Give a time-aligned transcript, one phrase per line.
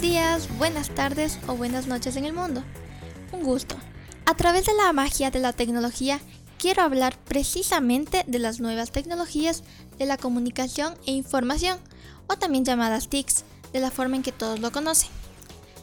[0.00, 2.64] Días, buenas tardes o buenas noches en el mundo.
[3.32, 3.76] Un gusto.
[4.24, 6.20] A través de la magia de la tecnología,
[6.58, 9.62] quiero hablar precisamente de las nuevas tecnologías
[9.98, 11.78] de la comunicación e información,
[12.28, 15.10] o también llamadas TICs, de la forma en que todos lo conocen.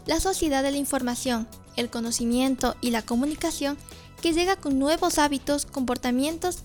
[0.08, 3.77] La sociedad de la información, el conocimiento y la comunicación
[4.20, 6.63] que llega con nuevos hábitos, comportamientos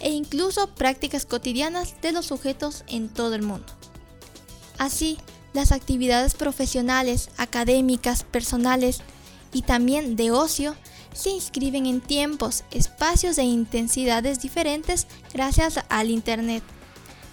[0.00, 3.66] e incluso prácticas cotidianas de los sujetos en todo el mundo.
[4.78, 5.18] Así,
[5.54, 9.00] las actividades profesionales, académicas, personales
[9.52, 10.76] y también de ocio
[11.14, 16.62] se inscriben en tiempos, espacios e intensidades diferentes gracias al Internet.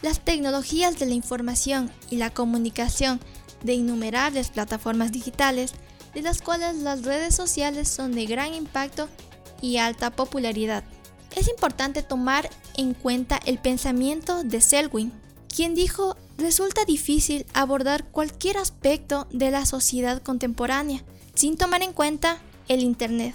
[0.03, 3.19] Las tecnologías de la información y la comunicación
[3.63, 5.73] de innumerables plataformas digitales,
[6.13, 9.09] de las cuales las redes sociales son de gran impacto
[9.61, 10.83] y alta popularidad.
[11.35, 15.11] Es importante tomar en cuenta el pensamiento de Selwyn,
[15.47, 22.39] quien dijo, resulta difícil abordar cualquier aspecto de la sociedad contemporánea sin tomar en cuenta
[22.67, 23.33] el Internet.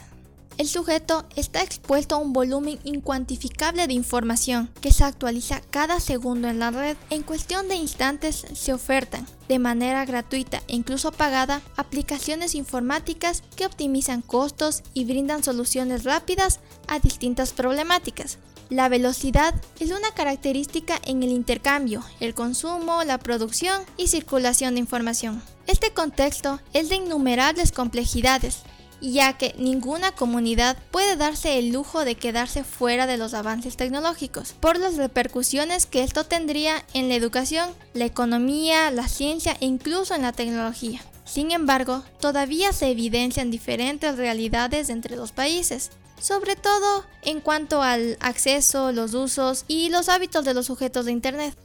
[0.58, 6.48] El sujeto está expuesto a un volumen incuantificable de información que se actualiza cada segundo
[6.48, 6.96] en la red.
[7.10, 13.66] En cuestión de instantes se ofertan, de manera gratuita e incluso pagada, aplicaciones informáticas que
[13.66, 18.38] optimizan costos y brindan soluciones rápidas a distintas problemáticas.
[18.70, 24.80] La velocidad es una característica en el intercambio, el consumo, la producción y circulación de
[24.80, 25.42] información.
[25.66, 28.62] Este contexto es de innumerables complejidades
[29.00, 34.52] ya que ninguna comunidad puede darse el lujo de quedarse fuera de los avances tecnológicos,
[34.54, 40.14] por las repercusiones que esto tendría en la educación, la economía, la ciencia e incluso
[40.14, 41.02] en la tecnología.
[41.24, 48.16] Sin embargo, todavía se evidencian diferentes realidades entre los países, sobre todo en cuanto al
[48.20, 51.56] acceso, los usos y los hábitos de los sujetos de Internet.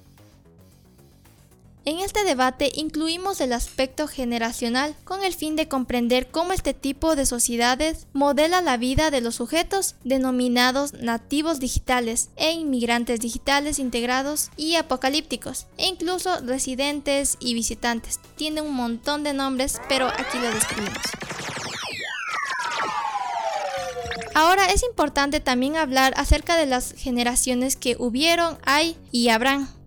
[1.92, 7.18] En este debate incluimos el aspecto generacional con el fin de comprender cómo este tipo
[7.18, 14.51] de sociedades modela la vida de los sujetos denominados nativos digitales e inmigrantes digitales integrados
[14.56, 18.22] y apocalípticos, e incluso residentes y visitantes.
[18.38, 21.03] Tiene un montón de nombres, pero aquí lo describimos.
[24.34, 29.81] Ahora es importante también hablar acerca de las generaciones que hubieron, hay y habrán.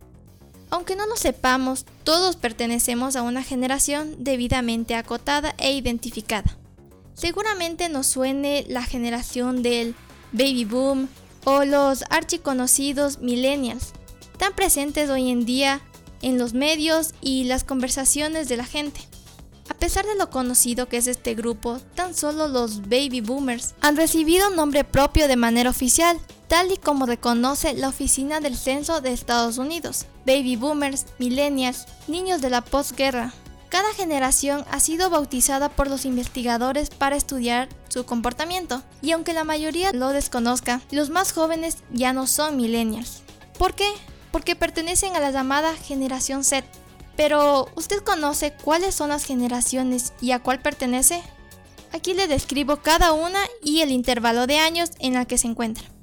[0.74, 6.58] Aunque no lo sepamos, todos pertenecemos a una generación debidamente acotada e identificada.
[7.14, 9.94] Seguramente nos suene la generación del
[10.32, 11.08] baby boom
[11.44, 13.92] o los archiconocidos millennials,
[14.36, 15.80] tan presentes hoy en día
[16.22, 19.00] en los medios y las conversaciones de la gente.
[19.70, 23.96] A pesar de lo conocido que es este grupo, tan solo los baby boomers han
[23.96, 26.18] recibido nombre propio de manera oficial,
[26.54, 30.06] tal y como reconoce la Oficina del Censo de Estados Unidos.
[30.24, 33.32] Baby boomers, millennials, niños de la posguerra.
[33.70, 39.42] Cada generación ha sido bautizada por los investigadores para estudiar su comportamiento, y aunque la
[39.42, 43.22] mayoría lo desconozca, los más jóvenes ya no son millennials.
[43.58, 43.90] ¿Por qué?
[44.30, 46.68] Porque pertenecen a la llamada generación Z.
[47.16, 51.20] Pero, ¿usted conoce cuáles son las generaciones y a cuál pertenece?
[51.92, 55.93] Aquí le describo cada una y el intervalo de años en la que se encuentra.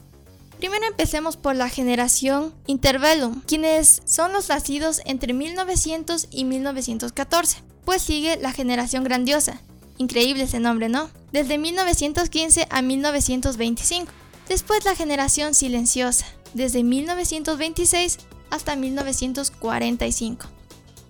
[0.61, 7.63] Primero empecemos por la generación Interbellum, quienes son los nacidos entre 1900 y 1914.
[7.83, 9.59] Pues sigue la generación grandiosa,
[9.97, 11.09] increíble ese nombre, ¿no?
[11.31, 14.11] Desde 1915 a 1925.
[14.49, 18.19] Después la generación silenciosa, desde 1926
[18.51, 20.45] hasta 1945.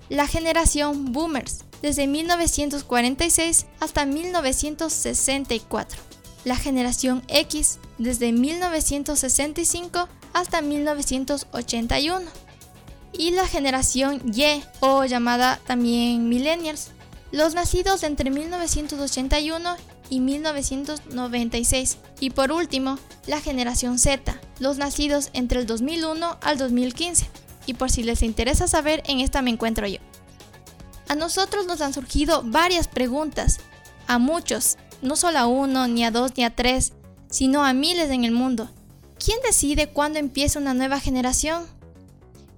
[0.07, 6.11] La generación Boomers, desde 1946 hasta 1964
[6.44, 12.25] la generación X desde 1965 hasta 1981
[13.13, 16.91] y la generación Y o llamada también millennials,
[17.31, 19.75] los nacidos entre 1981
[20.09, 22.97] y 1996 y por último
[23.28, 27.30] la generación Z, los nacidos entre el 2001 al 2015
[27.66, 30.00] y por si les interesa saber en esta me encuentro yo.
[31.07, 33.60] A nosotros nos han surgido varias preguntas,
[34.07, 36.94] a muchos, no solo a uno, ni a dos, ni a tres,
[37.30, 38.69] sino a miles en el mundo.
[39.24, 41.65] ¿Quién decide cuándo empieza una nueva generación?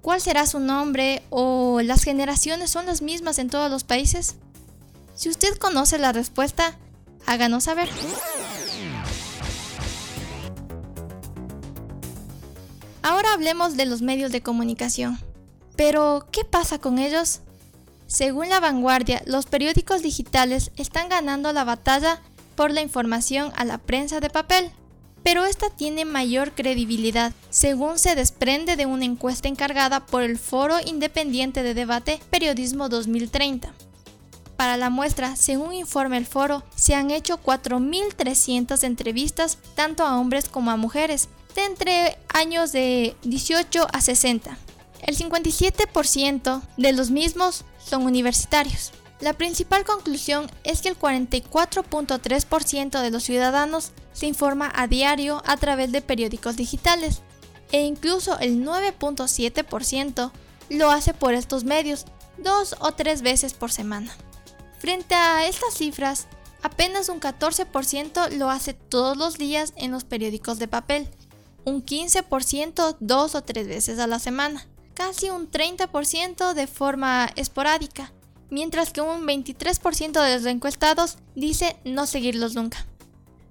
[0.01, 4.35] ¿Cuál será su nombre o las generaciones son las mismas en todos los países?
[5.15, 6.77] Si usted conoce la respuesta,
[7.25, 7.89] háganos saber.
[13.01, 15.19] Ahora hablemos de los medios de comunicación.
[15.75, 17.41] Pero, ¿qué pasa con ellos?
[18.07, 22.21] Según la vanguardia, los periódicos digitales están ganando la batalla
[22.55, 24.71] por la información a la prensa de papel,
[25.23, 30.75] pero esta tiene mayor credibilidad, según se desprende de una encuesta encargada por el Foro
[30.85, 33.73] Independiente de Debate Periodismo 2030.
[34.57, 40.47] para la muestra, según informa el foro, se han hecho 4.300 entrevistas tanto a hombres
[40.47, 44.57] como a mujeres, de entre años de 18 a 60.
[45.01, 48.91] El 57% de los mismos son universitarios.
[49.19, 55.57] La principal conclusión es que el 44.3% de los ciudadanos se informa a diario a
[55.57, 57.21] través de periódicos digitales
[57.71, 60.31] e incluso el 9.7%
[60.69, 62.05] lo hace por estos medios
[62.37, 64.13] dos o tres veces por semana.
[64.77, 66.27] Frente a estas cifras,
[66.61, 71.09] apenas un 14% lo hace todos los días en los periódicos de papel,
[71.65, 78.11] un 15% dos o tres veces a la semana, casi un 30% de forma esporádica,
[78.53, 82.85] mientras que un 23% de los encuestados dice no seguirlos nunca.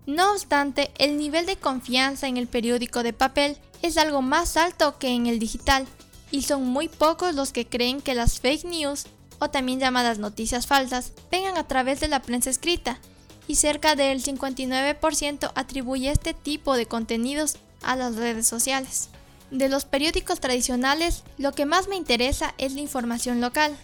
[0.07, 4.99] No obstante, el nivel de confianza en el periódico de papel es algo más alto
[5.01, 5.87] que en el digital,
[6.31, 9.07] y son muy pocos los que creen que las fake news,
[9.41, 13.01] o también llamadas noticias falsas, vengan a través de la prensa escrita,
[13.49, 19.09] y cerca del 59% atribuye este tipo de contenidos a las redes sociales.
[19.51, 23.77] De los periódicos tradicionales, lo que más me interesa es la información local,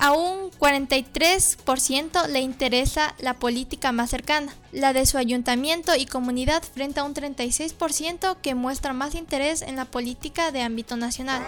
[0.00, 6.62] a un 43% le interesa la política más cercana, la de su ayuntamiento y comunidad
[6.62, 11.44] frente a un 36% que muestra más interés en la política de ámbito nacional.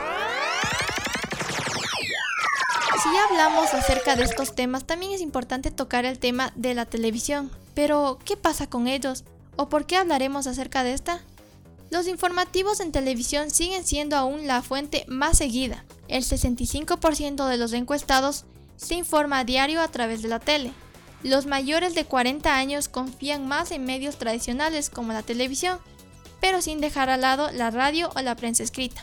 [3.02, 6.84] Si ya hablamos acerca de estos temas, también es importante tocar el tema de la
[6.84, 7.50] televisión.
[7.74, 9.24] Pero, ¿qué pasa con ellos?
[9.56, 11.20] ¿O por qué hablaremos acerca de esta?
[11.90, 15.84] Los informativos en televisión siguen siendo aún la fuente más seguida.
[16.12, 18.44] El 65% de los encuestados
[18.76, 20.74] se informa a diario a través de la tele.
[21.22, 25.78] Los mayores de 40 años confían más en medios tradicionales como la televisión,
[26.38, 29.02] pero sin dejar al lado la radio o la prensa escrita.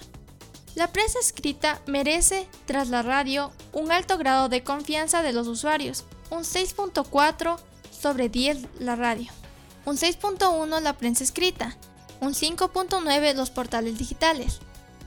[0.76, 6.06] La prensa escrita merece, tras la radio, un alto grado de confianza de los usuarios,
[6.30, 7.58] un 6.4
[7.90, 9.32] sobre 10 la radio,
[9.86, 11.76] un 6.1 la prensa escrita,
[12.22, 14.60] un 5.9 los portales digitales,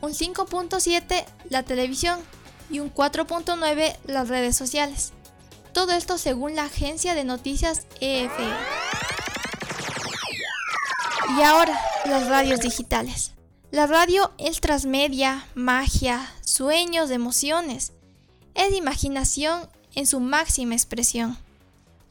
[0.03, 2.21] un 5.7 la televisión
[2.69, 5.13] y un 4.9 las redes sociales.
[5.73, 8.49] Todo esto según la agencia de noticias EFE.
[11.39, 13.33] Y ahora, las radios digitales.
[13.71, 17.93] La radio es transmedia, magia, sueños, emociones.
[18.55, 21.39] Es imaginación en su máxima expresión.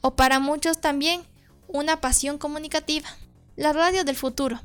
[0.00, 1.22] O para muchos también,
[1.68, 3.08] una pasión comunicativa.
[3.54, 4.60] La radio del futuro.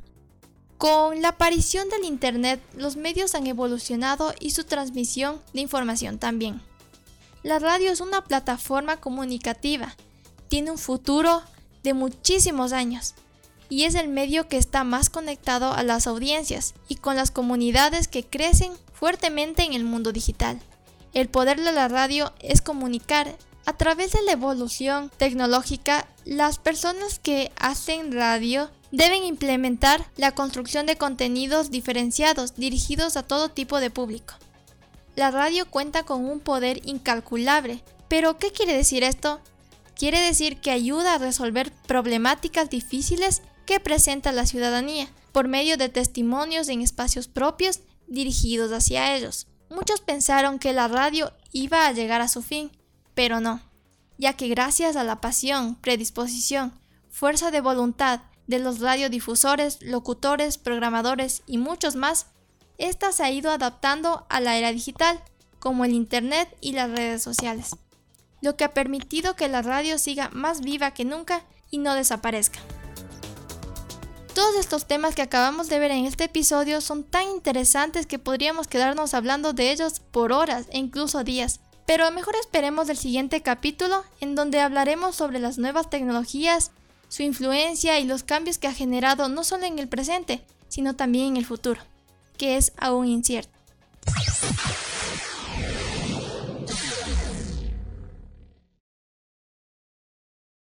[0.77, 6.61] Con la aparición del Internet, los medios han evolucionado y su transmisión de información también.
[7.41, 9.95] La radio es una plataforma comunicativa,
[10.49, 11.41] tiene un futuro
[11.81, 13.15] de muchísimos años
[13.69, 18.07] y es el medio que está más conectado a las audiencias y con las comunidades
[18.07, 20.59] que crecen fuertemente en el mundo digital.
[21.13, 23.35] El poder de la radio es comunicar.
[23.65, 30.85] A través de la evolución tecnológica, las personas que hacen radio deben implementar la construcción
[30.85, 34.35] de contenidos diferenciados dirigidos a todo tipo de público.
[35.15, 39.41] La radio cuenta con un poder incalculable, pero ¿qué quiere decir esto?
[39.95, 45.89] Quiere decir que ayuda a resolver problemáticas difíciles que presenta la ciudadanía por medio de
[45.89, 49.47] testimonios en espacios propios dirigidos hacia ellos.
[49.69, 52.71] Muchos pensaron que la radio iba a llegar a su fin,
[53.13, 53.61] pero no,
[54.17, 61.43] ya que gracias a la pasión, predisposición, fuerza de voluntad de los radiodifusores, locutores, programadores
[61.45, 62.27] y muchos más,
[62.77, 65.21] esta se ha ido adaptando a la era digital,
[65.59, 67.75] como el Internet y las redes sociales,
[68.41, 72.59] lo que ha permitido que la radio siga más viva que nunca y no desaparezca.
[74.33, 78.67] Todos estos temas que acabamos de ver en este episodio son tan interesantes que podríamos
[78.67, 81.59] quedarnos hablando de ellos por horas e incluso días.
[81.87, 86.69] Pero mejor esperemos el siguiente capítulo en donde hablaremos sobre las nuevas tecnologías
[87.09, 91.27] su influencia y los cambios que ha generado no solo en el presente, sino también
[91.27, 91.81] en el futuro,
[92.37, 93.57] que es aún incierto.